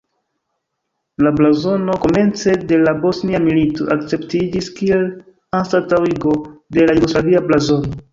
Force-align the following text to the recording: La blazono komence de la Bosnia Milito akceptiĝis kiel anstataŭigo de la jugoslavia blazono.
La 1.25 1.31
blazono 1.41 1.97
komence 2.05 2.55
de 2.71 2.79
la 2.87 2.93
Bosnia 3.03 3.41
Milito 3.43 3.87
akceptiĝis 3.97 4.71
kiel 4.79 5.05
anstataŭigo 5.59 6.33
de 6.79 6.89
la 6.89 6.97
jugoslavia 6.99 7.43
blazono. 7.51 8.01